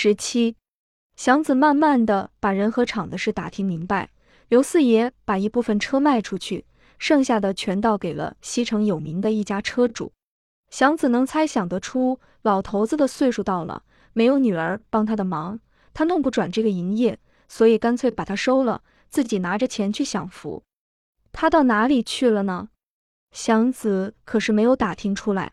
[0.00, 0.54] 十七，
[1.16, 4.10] 祥子慢慢的把人和厂的事打听明白。
[4.46, 6.66] 刘四爷把一部分车卖出去，
[7.00, 10.12] 剩下的全倒给了西城有名的一家车主。
[10.70, 13.82] 祥子能猜想得出，老头子的岁数到了，
[14.12, 15.58] 没有女儿帮他的忙，
[15.92, 17.18] 他弄不转这个营业，
[17.48, 20.62] 所以干脆把他收了，自己拿着钱去享福。
[21.32, 22.68] 他到哪里去了呢？
[23.32, 25.50] 祥子可是没有打听出来。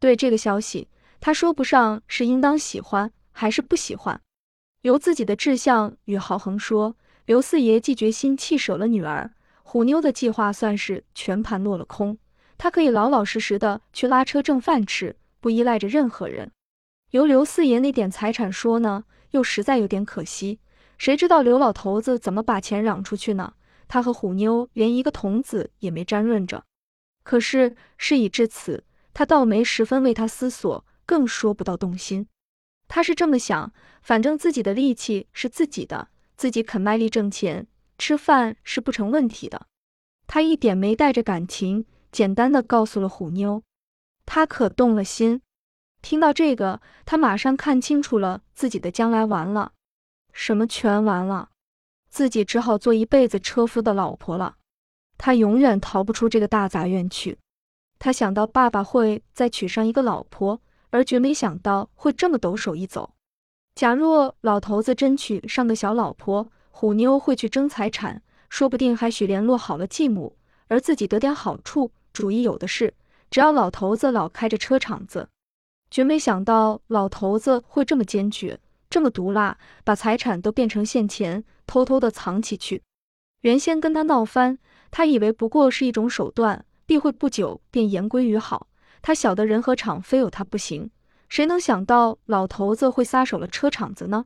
[0.00, 0.88] 对这个消息，
[1.20, 3.12] 他说不上是应当喜欢。
[3.38, 4.18] 还是不喜欢，
[4.80, 6.96] 由自己的志向与豪横说，
[7.26, 9.30] 刘四爷既决心弃舍了女儿，
[9.62, 12.16] 虎妞的计划算是全盘落了空。
[12.56, 16.50] 他可以老老实实的去拉车挣饭吃，不依赖着任何人。
[17.10, 20.58] 由刘四爷那点财产说呢，又实在有点可惜。
[20.96, 23.52] 谁知道刘老头子怎么把钱嚷出去呢？
[23.86, 26.64] 他和虎妞连一个童子也没沾润着。
[27.22, 32.26] 可是事已至此，他倒没十分为他思索，更说不到动心。
[32.88, 33.72] 他是这么想，
[34.02, 37.66] 反正自己的力气是自己的，自己肯卖力挣钱，
[37.98, 39.66] 吃饭是不成问题的。
[40.26, 43.62] 他一点没带着感情，简单的告诉了虎妞，
[44.24, 45.42] 他可动了心。
[46.02, 49.72] 听到这个，他马上看清楚了自己的将来完了，
[50.32, 51.50] 什么全完了，
[52.08, 54.56] 自己只好做一辈子车夫的老婆了。
[55.18, 57.38] 他永远逃不出这个大杂院去。
[57.98, 60.60] 他想到爸爸会再娶上一个老婆。
[60.90, 63.14] 而绝没想到会这么抖手一走。
[63.74, 70.36] 假若老头子真娶上个小老婆，虎妞会去争财产，说不定还许联络好了继母，
[70.68, 72.94] 而自己得点好处，主意有的是。
[73.30, 75.28] 只要老头子老开着车厂子，
[75.90, 82.82] 绝没想到老头子会这么坚决，这么毒辣，把财产都变成现钱，偷偷的藏起去。
[83.42, 84.58] 原先跟他闹翻，
[84.90, 88.68] 他以为不过是一种手段，必会不久便言归于好。
[89.06, 90.90] 他晓得人和厂非有他不行，
[91.28, 94.24] 谁能想到老头子会撒手了车厂子呢？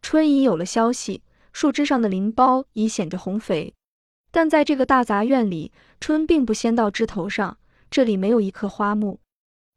[0.00, 3.74] 春已有了消息，树枝上的灵苞已显着红肥，
[4.30, 7.58] 但在这个大杂院里，春并不先到枝头上。
[7.90, 9.18] 这里没有一棵花木，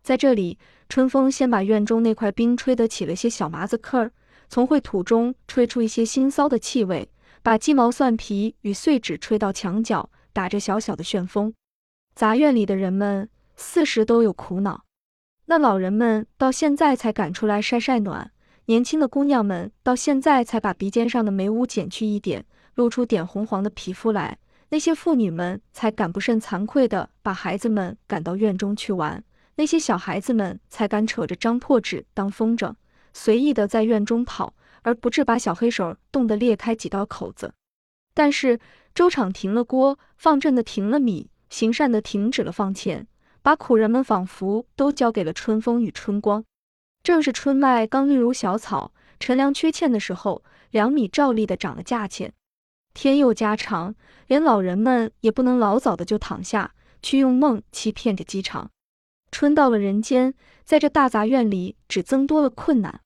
[0.04, 4.12] 在这里，春风先把院中那块冰吹得起了些小麻子坑儿，
[4.48, 7.10] 从秽土中吹出一些腥臊的气味，
[7.42, 11.52] 把鸡毛蒜皮与碎纸吹到墙角，打着小小的旋风。
[12.14, 13.28] 杂院里的人们。
[13.56, 14.84] 四十都有苦恼，
[15.46, 18.32] 那老人们到现在才赶出来晒晒暖，
[18.66, 24.38] 年轻的姑娘们到现在才把鼻尖上的眉污剪去一点，露出点红黄的皮肤来。
[24.70, 29.24] 那些妇女们才敢不甚惭愧地把孩子们赶到院中去玩，
[29.56, 32.74] 那些小孩子们才敢扯着张破纸当风筝，
[33.14, 37.54] 随意地在院中跑，而不致把小黑手冻得裂开几道口子。
[38.14, 38.60] 但是
[38.94, 43.08] 粥厂停了锅，放赈的停了米，行善的停止了放钱。
[43.46, 46.44] 把苦人们仿佛都交给了春风与春光。
[47.04, 52.34] 正是春麦刚绿如小草，陈粮缺欠的时候，粮米照例的涨了价钱。
[52.96, 53.94] 天又加长，
[54.26, 56.74] 连老人们也不能老早的就躺下
[57.04, 58.72] 去用梦欺骗着饥肠。
[59.30, 60.34] 春到了人间，
[60.64, 63.02] 在这大杂院里只增多了困难。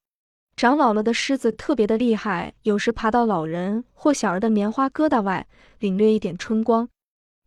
[0.56, 5.46] 长老了的狮子特别的厉害，有时爬到老人或小儿的棉花疙瘩外，
[5.80, 6.88] 领略一点春光。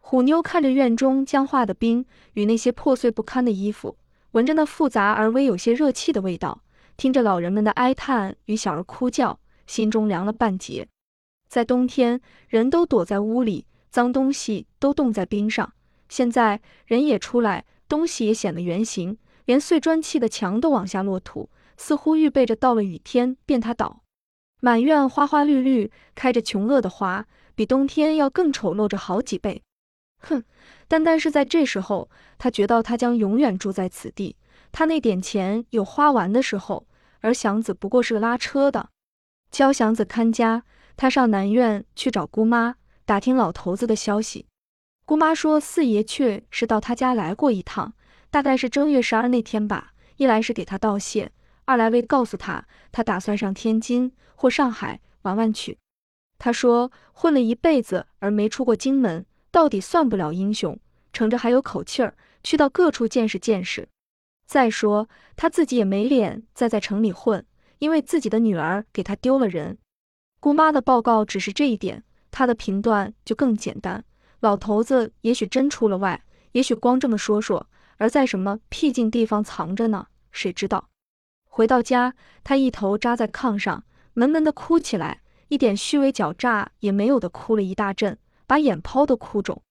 [0.04, 2.04] 虎妞看着院中僵化的冰
[2.34, 3.96] 与那些破碎不堪的衣服，
[4.32, 6.62] 闻着那复杂而微有些热气的味道，
[6.96, 10.86] 听着老人们的哀叹与小儿哭叫，心中凉了半截。
[11.48, 15.68] 在冬天，人都躲在屋里，脏东西都冻在冰上；
[16.08, 21.48] 现在人也出来，东西也显了原形，连碎砖砌的墙都往下落土，
[21.78, 24.02] 似乎预备着到了雨天便它倒。
[24.60, 29.62] 满院花花绿绿，开着穷恶的花，比冬天要更丑陋着好几倍。
[30.22, 30.42] 哼，
[30.88, 34.36] 单单是在这时候，他觉得他将永远住在此地。
[34.70, 36.86] 他那点钱有花完的时候，
[37.20, 38.88] 而祥子不过是个拉车的。
[39.50, 40.62] 教祥子看家，
[40.96, 44.46] 他上南院去找姑妈打听老头子的消息。
[45.04, 47.92] 姑妈说四爷却是到他家来过一趟，
[48.30, 49.92] 大概是正月十二那天吧。
[50.16, 51.32] 一来是给他道谢，
[51.64, 55.78] 二来为告诉他，他打算上天津或上海玩玩去。
[56.38, 59.26] 他说混了一辈子而没出过京门。
[59.52, 60.76] 到底算不了英雄，
[61.12, 63.86] 乘着还有口气儿，去到各处见识见识。
[64.46, 67.44] 再说他自己也没脸再在城里混，
[67.78, 69.76] 因为自己的女儿给他丢了人。
[70.40, 74.02] 姑妈的报告只是这一点，他的评断就更简单。
[74.40, 77.68] 老头子也许真出了外，也许光这么说说，
[77.98, 80.06] 而在什么僻静地方藏着呢？
[80.32, 80.88] 谁知道？
[81.44, 83.84] 回到家，他一头扎在炕上，
[84.14, 88.18] 闷闷的哭起来，一点虚伪狡诈也没有的哭了一大阵。
[88.52, 89.62] 把眼泡都哭肿，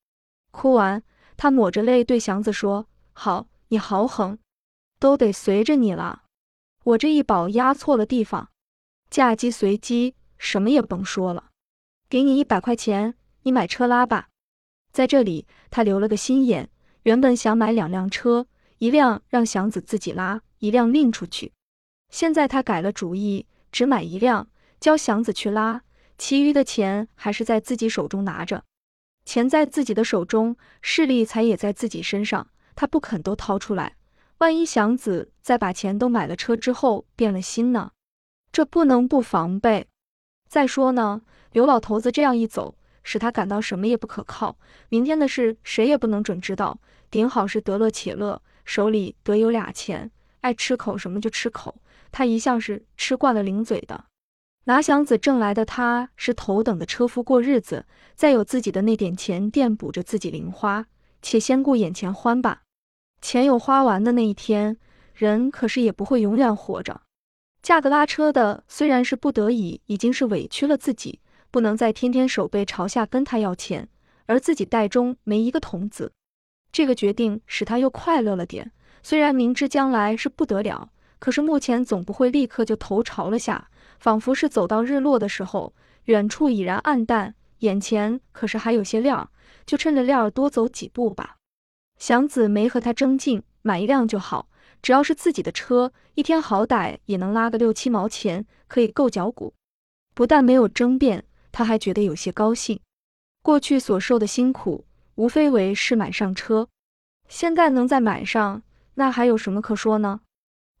[0.50, 1.04] 哭完，
[1.36, 4.40] 他抹着泪对祥子说：“好，你好狠，
[4.98, 6.24] 都得随着你了。
[6.82, 8.50] 我这一宝压错了地方，
[9.08, 11.50] 嫁鸡随鸡，什么也甭说了。
[12.08, 14.30] 给你一百块钱，你买车拉吧。
[14.90, 16.68] 在这里，他留了个心眼，
[17.04, 18.48] 原本想买两辆车，
[18.78, 21.52] 一辆让祥子自己拉，一辆另出去。
[22.10, 24.50] 现在他改了主意，只买一辆，
[24.80, 25.82] 教祥子去拉，
[26.18, 28.64] 其余的钱还是在自己手中拿着。
[29.24, 33.96] 钱在自己的手中，势力才也在自己身上，他不肯都掏出来。
[34.38, 37.92] 万一祥子在把钱都买了车之后变了心呢？
[38.50, 39.86] 这不能不防备。
[40.48, 41.22] 再说呢，
[41.52, 44.58] 刘老头子这样一走，使他感到什么也不可靠。
[44.88, 46.80] 明天的事谁也不能准知道。
[47.10, 50.10] 顶好是得乐且乐，手里得有俩钱，
[50.40, 51.80] 爱吃口什么就吃口。
[52.10, 54.04] 他一向是吃惯了零嘴的。
[54.64, 60.86] 拿祥子挣来的，他是头等的车夫过日子，再有自己的那点钱垫补着自己零花，
[61.20, 62.62] 且先顾眼前欢吧。
[63.20, 64.76] 钱有花完的那一天，
[65.14, 67.02] 人可是也不会永远活着。
[67.60, 71.20] 嫁个拉车的虽然是不得已，已经是委屈了自己，
[71.50, 73.88] 不能再天天手背朝下跟他要钱，
[74.26, 76.12] 而自己袋中没一个铜子。
[76.70, 78.70] 这个决定使他又快乐了点。
[79.02, 83.68] 虽然明知将来是不得了，可是目前总不会立刻就头朝了下，
[84.02, 85.72] 仿佛是走到日落的时候，
[86.06, 89.30] 远处已然暗淡，眼前可是还有些亮，
[89.64, 91.36] 就趁着亮多走几步吧。
[92.00, 94.48] 祥子没和他争竞，买一辆就好，
[94.82, 99.54] 只要是自己的车，一天好歹也能拉个六七毛钱，可以够脚骨。
[100.14, 102.80] 不但没有争辩，他还觉得有些高兴。
[103.40, 104.84] 过去所受的辛苦，
[105.14, 106.66] 无非为是买上车，
[107.28, 108.64] 现在能再买上，
[108.94, 110.22] 那还有什么可说呢？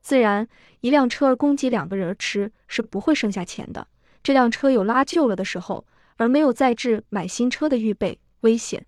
[0.02, 0.46] 自然，
[0.80, 3.88] 一辆车儿供给两个人吃，是不会剩下钱的。
[4.22, 8.84] 这辆车有拉旧了的时候，而没有再置买新车的预备，危险。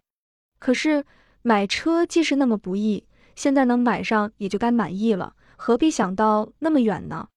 [0.58, 1.05] 可是。
[1.46, 3.05] 买车既是那么不易，
[3.37, 7.28] 现在能买上也就该满意了，何必想到那么远呢？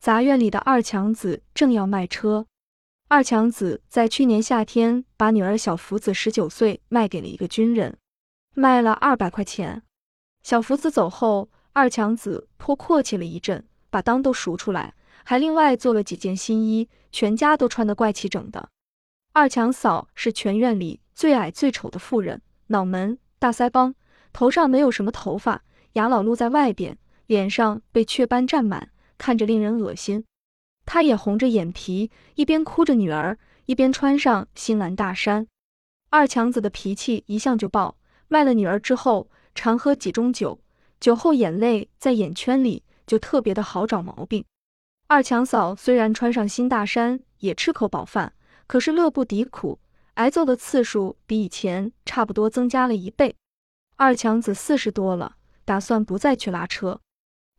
[0.00, 2.48] 杂院里的二强子正要卖车。
[3.06, 7.96] 二强子在去年夏天把女儿小福子十九岁卖给了一个军人，
[8.56, 9.84] 卖了二百块钱。
[10.42, 14.94] 小福子走后，二强子颇阔气了一阵，把裆都赎出来，
[15.24, 18.68] 还另外做了几件新衣，全家都穿得怪齐整的。
[19.32, 23.18] 二强嫂是全院里最矮最丑的妇人，脑门。
[23.40, 23.92] 大腮帮，
[24.32, 30.24] 头上没有什么头发，牙老露在外边，脸上被雀斑占满，看着令人恶心。
[30.86, 33.36] 她也红着眼皮，一边哭着女儿，
[33.66, 35.48] 一边穿上新蓝大衫。
[36.10, 37.96] 二强子的脾气一向就暴，
[38.28, 40.60] 卖了女儿之后，常喝几盅酒，
[41.00, 44.44] 酒后眼泪在眼圈里，就特别的好找毛病。
[45.06, 48.32] 二强嫂虽然穿上新大衫，也吃口饱饭，
[48.66, 49.78] 可是乐不敌苦。
[50.14, 53.34] 挨揍的次数比以前差不多增加了一倍。
[53.96, 57.00] 二强子四十多了，打算不再去拉车，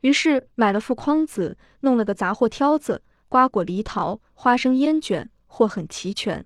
[0.02, 6.46] 于是买了副筐子，弄了个杂货挑子，瓜果梨桃、花生烟卷，货很齐全。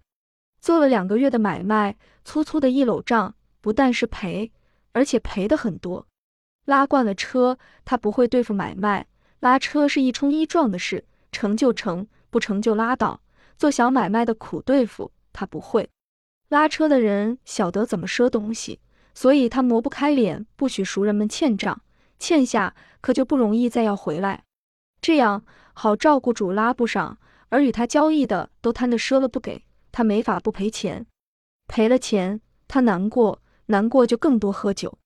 [0.60, 1.96] 做了两个月的买卖，
[2.26, 4.52] 粗粗的一篓账，不但是赔，
[4.92, 6.08] 而且赔的很多。
[6.70, 9.08] 拉惯了车，他不会对付买卖，
[9.40, 13.22] 拉车是一冲一撞的事，成就成，不成就拉倒。
[13.58, 15.90] 做小买卖的苦对付，他不会。
[16.50, 18.80] 拉车的人晓得怎么赊东西，
[19.16, 21.82] 所以他磨不开脸，不许熟人们欠账，
[22.20, 24.44] 欠下可就不容易再要回来，
[25.02, 25.44] 这样
[25.74, 27.18] 好照顾主拉不上，
[27.50, 31.08] 而与他交易的都贪得赊了不给，他没法不赔钱，
[31.68, 35.00] 赔了钱他难过，难过就更多喝酒，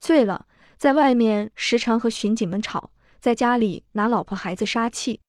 [0.00, 0.46] 醉了
[0.80, 5.20] 在外面时常和巡警们吵，在家里拿老婆孩子撒气，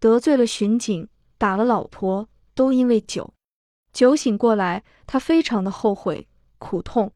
[0.00, 3.32] 得罪了巡警，打了老婆，都因为酒。
[3.92, 6.26] 酒醒过来，他非常的后悔、
[6.58, 7.12] 苦痛。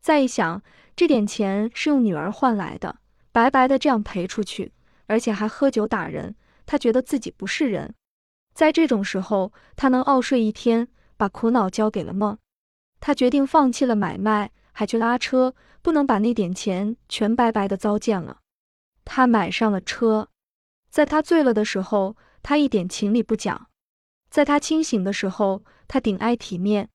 [0.00, 0.62] 再一想，
[0.94, 3.00] 这点钱是用女儿换来的，
[3.32, 4.72] 白白的这样赔出去，
[5.06, 7.92] 而且还喝酒打人，他觉得自己不是人。
[8.54, 12.38] 在这种时候，他能傲睡一天，把苦恼交给了梦。
[13.00, 18.40] 他决定放弃了买卖，还去拉车，不能把那点钱全白白的糟践了。
[19.06, 20.28] 他买上了车，
[20.90, 23.68] 在他醉了的时候，他一点情理不讲。
[24.28, 26.90] 在他清醒的时候，他顶爱体面，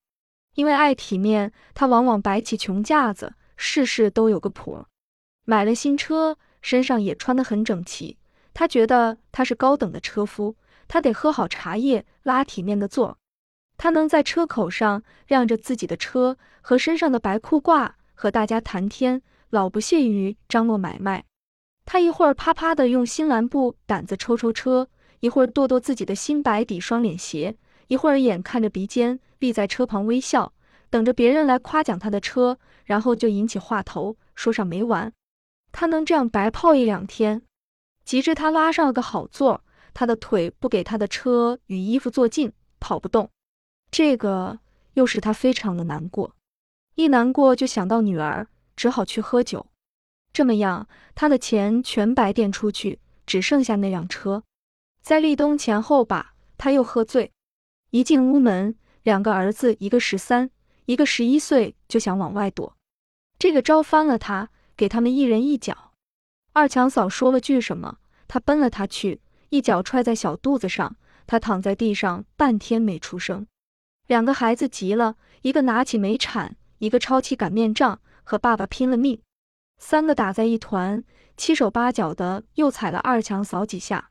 [0.54, 4.86] 因为爱体面，他往往摆起穷架子，事事都有个谱。
[5.44, 8.16] 买了新车，身上也穿得很整齐。
[8.54, 10.54] 他觉得他是高等的车夫，
[10.86, 13.18] 他得喝好茶叶，拉体面的座。
[13.82, 19.20] 他能在车口上晾着自己的车和身上的白裤褂，和大家谈天，
[19.50, 21.24] 老不屑于张罗买卖。
[21.84, 24.88] 他一会儿啪啪的用新蓝布掸子抽抽车。
[25.18, 27.56] 一会儿跺跺自己的新白底双脸鞋，
[27.88, 30.52] 一会儿眼看着鼻尖立在车旁微笑，
[30.88, 35.12] 等着别人来夸奖他的车，然后就引起话头，说上没完。
[35.72, 37.42] 他能这样白泡一两天，
[38.04, 43.28] 及至他拉上了个好座，他的腿不给他的车与衣服做劲，跑不动。
[43.92, 44.58] 这个
[44.94, 46.34] 又使他非常的难过，
[46.94, 49.66] 一难过就想到女儿，只好去喝酒。
[50.32, 54.44] 这么样，他的钱全白垫出去，只剩下那辆车。
[55.02, 57.32] 在立冬前后吧，他又喝醉，
[57.90, 60.50] 一进屋门，两个儿子，一个十三，
[60.86, 62.74] 一个十一岁，就想往外躲。
[63.38, 65.92] 这个招翻了他，给他们一人一脚。
[66.54, 69.20] 二强嫂说了句什么，他奔了他去，
[69.50, 70.96] 一脚踹在小肚子上，
[71.26, 73.46] 他躺在地上半天没出声。
[74.12, 79.18] 两个孩子急了，一个拿起煤铲，一个抄起擀面杖，和爸爸拼了命。
[79.78, 81.02] 三个打在一团，
[81.38, 84.10] 七手八脚的又踩了二强嫂几下。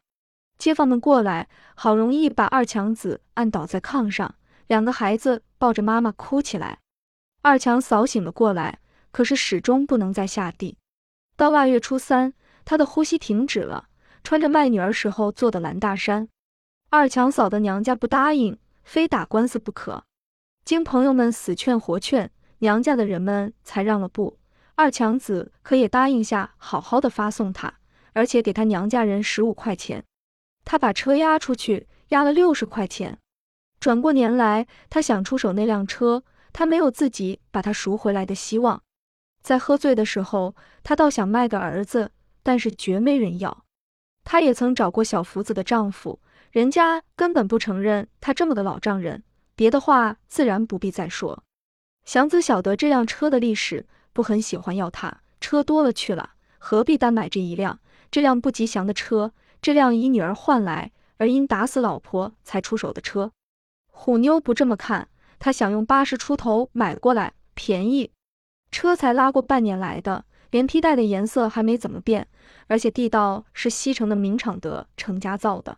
[0.57, 4.33] 街坊们过来，好容易把二强子按倒在炕上，
[4.65, 6.79] 两个孩子抱着妈妈哭起来。
[7.43, 8.79] 二强嫂醒了过来，
[9.11, 10.79] 可是始终不能再下地。
[11.35, 12.33] 到腊月初三，
[12.65, 13.87] 她的呼吸停止了，
[14.23, 16.27] 穿着卖女儿时候做的蓝大衫。
[16.89, 18.57] 二强嫂的娘家不答应。
[18.83, 20.03] 非打官司不可，
[20.65, 24.37] 经朋友们死劝活劝，娘家的人们才让了步。
[24.75, 27.73] 二强子可也答应下，好好的发送他，
[28.13, 30.03] 而且给他娘家人十五块钱。
[30.65, 33.17] 他把车押出去，押了六十块钱。
[33.79, 36.23] 转过年来，他想出手那辆车，
[36.53, 38.81] 他没有自己把它赎回来的希望。
[39.41, 42.11] 在喝醉的时候，他倒想卖个儿子，
[42.43, 43.65] 但是绝没人要。
[44.23, 46.19] 她也曾找过小福子的丈夫。
[46.51, 49.23] 人家根本不承认她这么个老丈人，
[49.55, 51.43] 别的话自然不必再说。
[52.03, 55.21] 祥子晓得这辆车的历史，不很喜欢要它。
[55.39, 57.79] 车多了去了，何必单买这一辆？
[58.11, 63.31] 这辆不吉祥的车，这辆以女儿换来而因打死老婆才出手的车。
[63.85, 65.07] 虎妞不这么看，
[65.39, 68.11] 她想用八十出头买过来，便宜。
[68.71, 72.27] 车才拉过半年来的，连皮带的颜色还没怎么变，
[72.67, 75.77] 而且地道是西城的名厂德成家造的。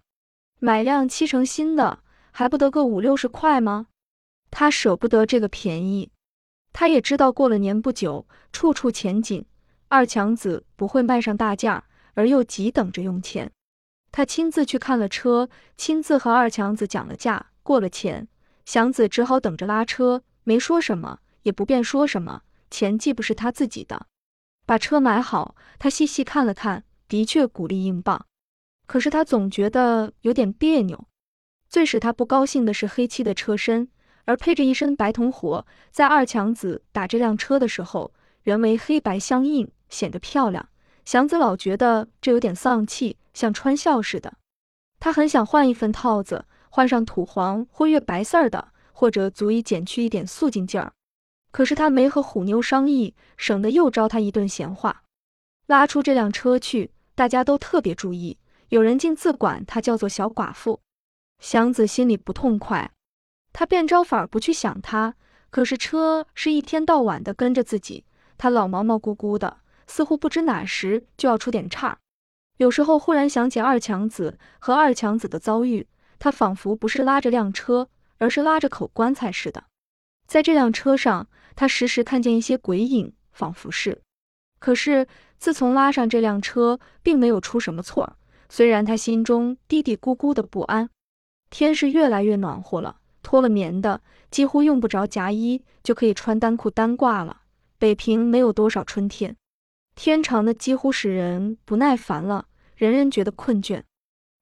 [0.60, 2.00] 买辆七成新的
[2.32, 3.88] 还不得个五六十块吗？
[4.50, 6.12] 他舍不得这个便宜，
[6.72, 9.46] 他也知道过了年不久，处处钱紧，
[9.88, 13.51] 二强子不会卖上大价，而又急等着用钱。
[14.12, 18.27] 他亲自去看了车，亲自和二强子讲了价，过了钱，
[18.65, 22.42] 祥子只好等着拉车，没说什么，也不便说什么。
[22.70, 24.08] 钱既不是他自己的，
[24.65, 28.25] 把车买好，他细细看了看，的确鼓励硬棒。
[28.86, 31.08] 可是他总觉得有点别扭。
[31.70, 33.89] 最使他不高兴的是黑漆的车身，
[34.25, 35.65] 而配着一身白铜火。
[35.89, 40.70] 在二强子打这辆车的时候，原为黑白相映，显得漂亮。
[41.03, 44.34] 祥子老觉得这有点丧气，像穿孝似的。
[45.00, 50.93] 他很想换一份套子，换上土黄或月白色儿的，或者足以减去一点素净劲儿。
[51.54, 55.04] 可是他没和虎妞商议，省得又招他一顿闲话。
[55.68, 58.40] 拉出这辆车去，大家都特别注意。
[58.70, 60.82] 有人竟自管她叫做小寡妇，
[61.38, 62.92] 祥子心里不痛快，
[63.54, 65.14] 他便招法不去想她。
[65.52, 68.04] 可是车是一天到晚的跟着自己，
[68.36, 72.00] 他老毛毛咕咕的，似乎不知哪时就要出点岔。
[72.58, 79.66] 有时候忽然想起二强子和二强子的遭遇，他仿佛不是拉着辆车，而是拉着口棺材似的。
[80.26, 84.02] 在这辆车上，他时时看见一些鬼影，仿佛是。
[84.60, 85.08] 可是
[85.38, 88.18] 自从拉上这辆车，并没有出什么错。
[88.50, 90.90] 虽然他心中嘀嘀咕咕的不安，
[91.50, 97.42] 天是越来越暖和了，脱了棉的几乎用不着夹衣就可以穿单裤单褂了。
[97.78, 99.36] 北平没有多少春天，
[99.96, 102.46] 天长的几乎使人不耐烦了，
[102.76, 103.84] 人人觉得困倦。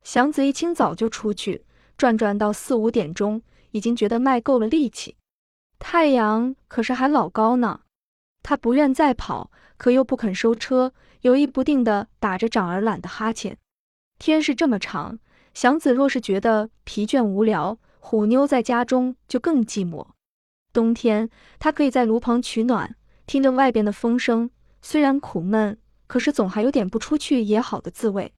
[0.04, 1.66] 祥子一清早就出去
[1.98, 3.42] 转转，到四五点钟，
[3.72, 5.16] 已经觉得卖够了力气，
[5.84, 7.82] 太阳可是还老高呢。
[8.44, 13.58] 他不愿再跑，可又不肯收车，犹豫不定的打着长而懒的哈欠。
[14.20, 15.18] 天是这么长，
[15.54, 20.06] 祥子若是觉得疲倦无聊，虎妞在家中就更寂寞。
[20.72, 22.96] 冬天，他可以在炉旁取暖，
[23.26, 28.32] 听着外边的风声，虽然苦闷，可是总还有点不出去也好的滋味。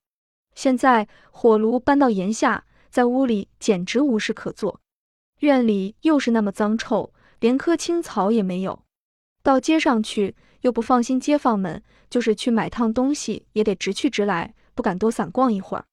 [0.55, 4.79] 现在火炉搬到檐下，在屋里简直无事可做。
[5.39, 8.85] 院里又是那么脏臭，连棵青草也没有。
[9.41, 14.53] 到街上去，又不放心街坊们，就是去买趟东西，也得直去直来。
[14.73, 15.83] 不敢多散逛一会儿，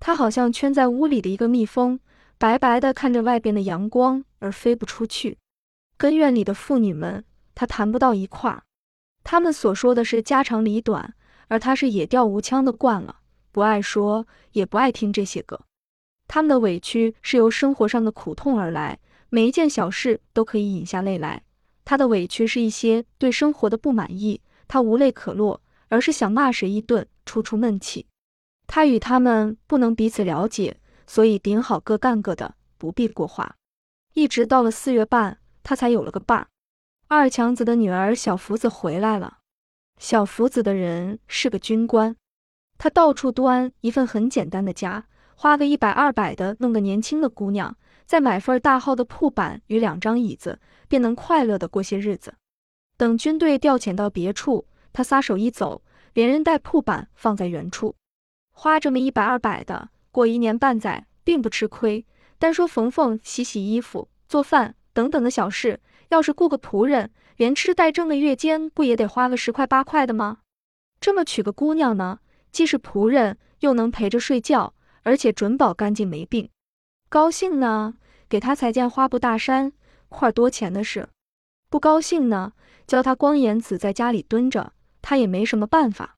[0.00, 2.00] 他好像圈在屋里的一个蜜蜂，
[2.38, 5.36] 白白的看着外边的阳光而飞不出去。
[5.98, 7.22] 跟院里的妇女们，
[7.54, 8.62] 他谈不到一块儿，
[9.22, 11.12] 他们所说的是家长里短，
[11.48, 13.16] 而他是野调无腔的惯了，
[13.52, 15.60] 不爱说，也不爱听这些个。
[16.26, 18.98] 他们的委屈是由生活上的苦痛而来，
[19.28, 21.42] 每一件小事都可以引下泪来。
[21.84, 28.06] 他的委屈是一些对生活的不满意，他无泪可落，而是想骂谁一顿，出出闷气。
[28.66, 33.56] 他与他们不能彼此了解，所以顶好各干各的，不必过话。
[34.14, 36.48] 一直到了四月半，他才有了个伴儿。
[37.06, 39.38] 二强子的女儿小福子回来了。
[39.98, 42.16] 小福子的人是个军官，
[42.78, 45.06] 他到处端一份很简单的家，
[45.36, 52.34] 花个一百二百的弄个年轻的姑娘，再买份大号的铺板与两张椅子，便能快乐的过些日子。
[52.96, 55.82] 等军队调遣到别处，他撒手一走，
[56.14, 57.96] 连人带铺板放在原处，
[58.52, 62.06] 花这么一百二百的过一年半载，并不吃亏。
[62.38, 65.80] 单说缝缝、洗洗衣服、做饭等等的小事。
[66.08, 70.38] 要是雇个仆人，连吃带挣的月间不也得花个十块八块的吗？
[71.00, 72.20] 这么娶个姑娘呢，
[72.52, 74.72] 既是仆人，又能陪着睡觉，
[75.02, 76.48] 而且准保干净没病。
[77.16, 77.94] 高兴呢，
[78.28, 79.72] 给他裁件花布大衫，
[80.10, 81.04] 块多钱的事；
[81.70, 82.52] 不高兴呢，
[82.86, 86.16] 叫他光眼子在家里蹲着，他也没什么办法。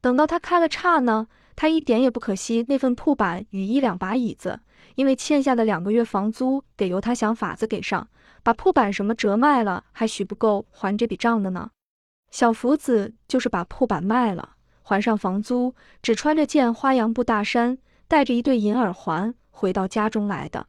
[0.00, 4.58] 等到他开了叉呢，他一点也不可惜那份铺板与一两把椅子，
[4.96, 8.08] 因为欠下的两个月房租得由他想法子给上。
[8.42, 11.70] 把铺板什么折卖了，还许不够还这笔账的呢。
[12.32, 20.66] 小福子就是把铺板卖了，还上房租，只穿着件花洋布大衫，带着一对银耳环回到家中来的。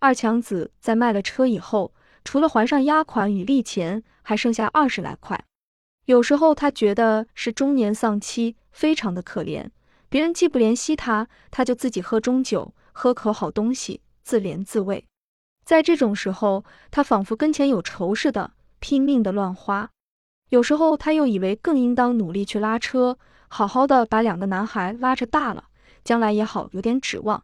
[0.00, 5.44] 二强子在卖了车以后，除了还上押款与利钱，还剩下二十来块。
[6.06, 9.70] 有时候他觉得是中年丧妻，非常的可怜。
[10.08, 15.06] 别人既不怜惜他，他就自己喝中酒，喝口好东西，自怜自慰。
[15.64, 19.88] 在这种时候，他仿佛跟前有仇似的，拼命的乱花。
[20.50, 25.64] 有时候他又以为更应当努力去拉车，好好的把两个男孩拉扯大了，
[26.04, 27.42] 将来也好有点指望。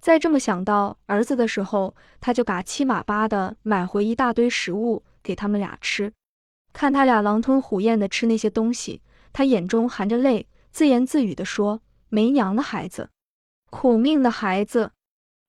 [0.00, 6.12] 再这么想到儿子的时候，他就嘎七马八的买回一大堆食物给他们俩吃。
[6.72, 9.02] 看他俩狼吞虎咽的吃那些东西，
[9.32, 13.10] 他眼中含着泪，自言自语的说：“没娘的孩子，
[13.70, 14.92] 苦命的孩子，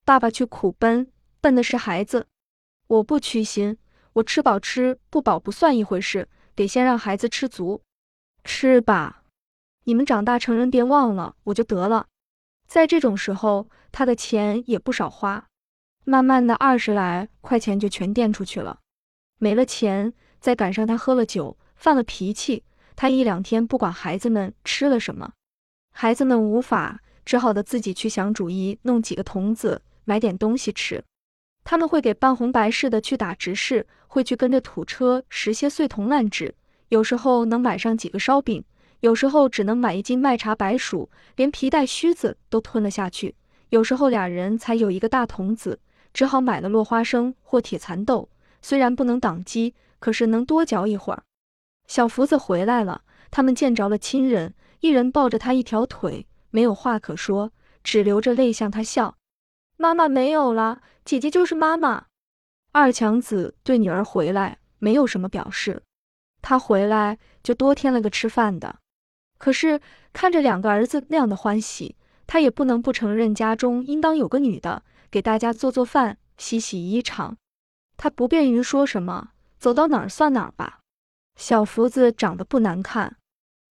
[0.04, 2.28] 爸爸去苦奔。”笨的是孩子，
[2.86, 3.78] 我不屈心，
[4.14, 7.82] 我吃饱吃不饱不算一回事，得先让孩子吃足。
[8.44, 9.24] 吃吧，
[9.86, 12.08] 你们长大成人别忘了我就得了。
[12.68, 15.48] 在这种时候，他的钱也不少花，
[16.06, 18.80] 慢慢的二十来块钱就全垫出去了。
[19.38, 22.64] 没了钱，再赶上他喝了酒，犯了脾气，
[22.96, 25.34] 他一两天不管孩子们吃了什么，
[25.94, 31.04] 孩子们无法，只好的自己去想主意，弄几个童子买点东西吃。
[31.64, 36.56] 他们会给扮红白事的去打执事，会去跟着土车拾些碎铜烂纸，
[36.90, 38.64] 有时候能买上几个烧饼，
[39.02, 43.36] 有时候只能买一斤麦茶白薯，连皮带须子都吞了下去。
[43.72, 45.80] 有时候俩人才有一个大童子，
[46.14, 48.28] 只好买了落花生或铁蚕豆，
[48.62, 51.24] 虽然不能挡饥，可是能多嚼一会儿。
[51.88, 59.16] 小福子回来了，他们见着了亲人，一人抱着他一条腿，没有话可说，只流着泪向他笑。
[59.78, 60.82] 妈妈没有了。
[61.06, 62.08] 姐姐就是妈妈。
[62.74, 65.82] 二强子对女儿回来没有什么表示，
[66.42, 68.80] 他回来就多添了个吃饭的。
[69.38, 69.80] 可是
[70.12, 71.96] 看着两个儿子那样的欢喜，
[72.32, 77.34] 他也不能不承认家中应当有个女的给大家做做饭、洗洗衣裳。
[77.98, 80.80] 他不便于说什么，走到哪儿算哪儿吧。
[81.36, 83.18] 小福子长得不难看，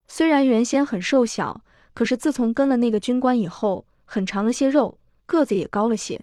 [0.09, 6.21] 虽然原先很瘦小，可是自从跟了那个军官以后，很长了些肉，个子也高了些。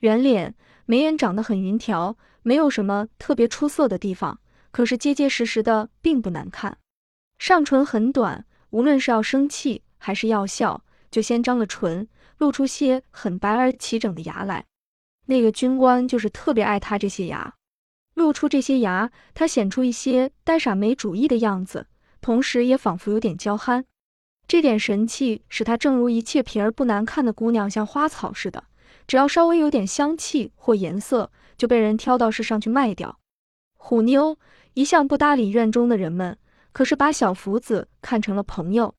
[0.00, 0.54] 圆脸，
[0.86, 6.78] 眉眼长得很匀条，没有什么特别出色的地方，可是结结实实的，并不难看。
[7.38, 10.82] 上唇很短，无论是要生气还是要笑，
[11.16, 14.66] 就先张了唇，露出些很白而齐整的牙来。
[15.24, 17.54] 那个军官就是特别爱他这些牙，
[18.12, 21.86] 露出这些牙，他显出一些呆傻没主意的样子，
[22.20, 23.86] 同时也仿佛有点娇憨。
[24.46, 28.64] 这点神气使他正如一切皮儿不难看的姑娘，像花草似的。
[29.06, 33.18] 只要稍微有点香气或颜色，就被人挑到市上去卖掉。
[33.78, 34.38] 虎妞
[34.74, 36.36] 一向不搭理院中的人们，
[36.72, 38.94] 可是把小福子看成了朋友。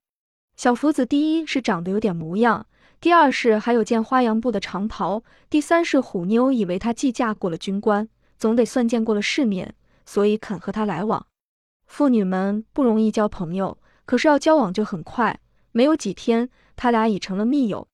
[0.57, 2.65] 小福子第一是长得有点模样，
[2.99, 11.27] 第二是还有件花洋布的长袍，第三是虎妞以为他既嫁过了军官，总得算见过了世面，所以肯和他来往。
[11.85, 15.39] 妇女们不容易交朋友，可是要交往就很快，
[15.73, 17.87] 没有几天，他俩已成了密友。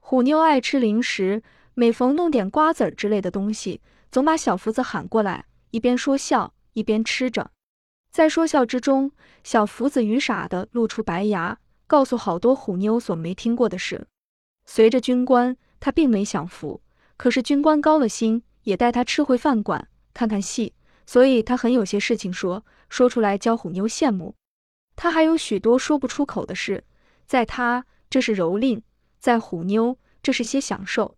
[0.00, 1.44] 虎妞爱吃零食，
[1.74, 7.52] 每逢弄点瓜子儿之类的东西，总把小福子喊过来，一边说笑一边吃着。
[8.10, 9.12] 在说笑之中，
[9.44, 11.56] 小福子愚傻的露出白牙，
[11.90, 14.06] 告诉好多虎妞所没听过的事。
[14.64, 16.80] 随着军官，他并没享福，
[17.16, 20.72] 可是军官高了心，也带他吃回饭馆看看戏，
[21.04, 24.36] 所以他很有些事情说，说出来教虎妞羡慕。
[24.94, 26.84] 他还有许多说不出口的事，
[27.26, 28.82] 在他这是蹂躏。
[29.18, 31.16] 在虎妞，这是些享受。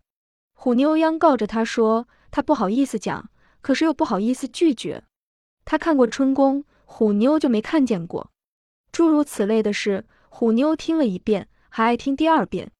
[0.55, 3.29] 虎妞央告着他说，他不好意思讲，
[3.61, 5.03] 可是又不好意思拒绝。
[5.65, 8.31] 他看过春宫，虎妞就没看见过。
[8.91, 12.71] 诸如此类的事，虎妞听了一遍，还爱听第二遍。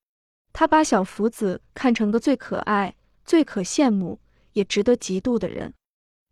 [0.54, 4.20] 她把小福子看成个最可爱、最可羡慕，
[4.54, 5.72] 也值得嫉妒的人。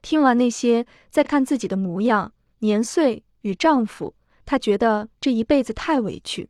[0.01, 6.49] 听完那些，再看自己的模样、年岁与丈夫，她觉得这一辈子太委屈。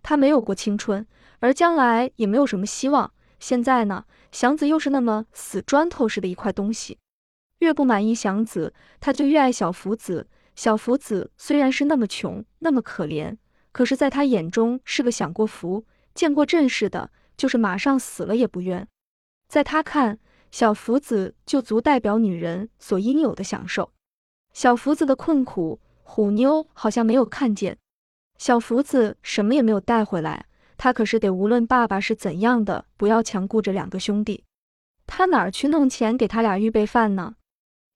[0.00, 1.04] 她没有过青春，
[1.40, 3.12] 而将来也没有什么希望。
[3.40, 6.96] 现在呢，祥子又是那么死砖头似的一块东西。
[7.58, 10.28] 越不满意祥子，她就越爱小福子。
[10.54, 13.36] 小福子虽然是那么穷，那么可怜，
[13.74, 15.84] 可是在他眼中是个享过福、
[16.14, 18.88] 见过阵势的，就是马上死了也不冤。
[19.48, 20.18] 在他看。
[20.54, 23.90] 小福子就足代表女人所应有的享受。
[24.52, 27.76] 小福子的困苦，虎妞好像没有看见。
[28.38, 34.44] 小福子什么也没有带回来，他可是得无论爸爸是怎样的，不要强顾着两个兄弟。
[35.08, 37.34] 他哪儿去弄钱给他俩预备饭呢？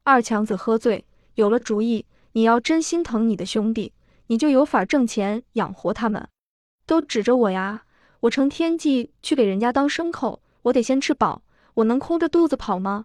[0.02, 2.06] 二强子喝醉，有了主意。
[2.32, 3.92] 你要真心疼你的兄弟，
[4.28, 6.28] 你就有法挣钱养活他们。
[6.86, 7.84] 都指着我呀，
[8.20, 11.42] 我成天际去给人家当牲口，我得先吃饱。
[11.74, 13.04] 我能空着肚子跑吗？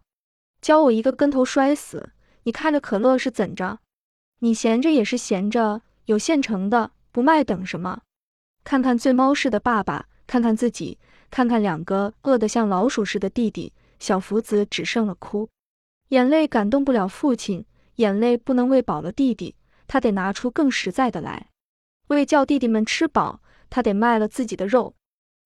[0.62, 2.12] 教我一个跟头摔死！
[2.44, 3.80] 你看着可乐是怎着？
[4.40, 8.02] 你闲着也是闲着，有现成的不卖等什么？
[8.64, 10.98] 看看醉猫似的爸爸，看看自己，
[11.30, 15.50] 看看两个饿得像老鼠似的弟弟，小福子只剩了哭，
[16.10, 17.66] 眼泪感动不了父亲，
[17.98, 19.56] 眼泪不能喂饱了弟弟，
[19.88, 21.50] 他得拿出更实在的来，
[22.08, 24.96] 为叫弟弟们吃饱，他得卖了自己的肉。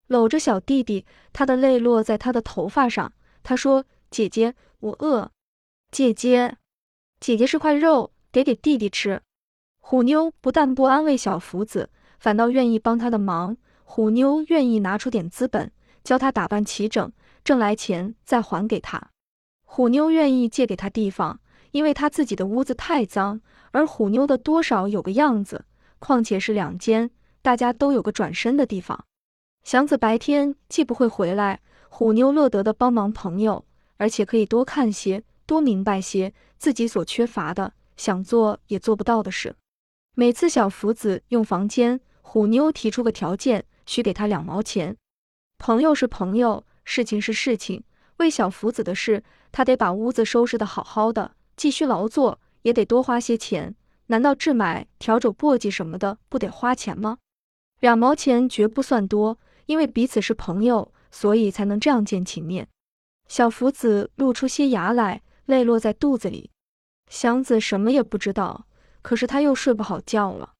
[0.08, 3.12] 搂着小弟弟，他的泪落在他的头发上。
[3.44, 5.32] 他说：“姐姐，我饿。
[5.92, 6.58] 姐姐，
[7.20, 9.22] 姐姐是块肉，给给弟弟吃。”
[9.80, 13.58] 虎妞不但不安慰小福子，反倒愿意帮他的忙。
[13.84, 15.72] 虎妞愿意拿出点资本，
[16.04, 17.12] 教他打扮齐整，
[17.44, 19.12] 挣来钱再还给他。
[19.64, 21.40] 虎妞愿意借给他地方，
[21.72, 25.66] 因为他自己的屋子太脏，而虎妞的多少有个样子。
[26.00, 27.10] 况且是两间，
[27.42, 29.06] 大家都有个转身的地方。
[29.64, 33.66] 祥子白天既不会回来，虎妞乐得的帮忙朋友，
[33.98, 39.56] 而且可以多看些，多明白些自己所缺乏的，想做也做不到的事。
[40.14, 44.96] 每次小福子用房间，虎妞提出个条件，需给他两毛钱。
[45.58, 47.84] 朋友是朋友，事情是事情，
[48.18, 53.76] 为小福子的事，他得把屋子收拾得好好的，继续劳作也得多花些钱。
[54.06, 57.18] 难道置买笤帚、簸箕什么的不得花钱吗？
[57.82, 59.38] 两毛钱绝不算多。
[59.66, 62.70] 因为彼此是朋友，所以才能这样见情面。
[63.28, 66.52] 小福子露出些牙来，泪落在肚子里。
[67.10, 68.66] 祥子什么也不知道，
[69.02, 70.54] 可是他又睡不好觉了。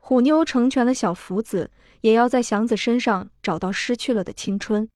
[0.00, 4.88] 虎妞成全了小福子，也要在祥子身上找到失去了的青春。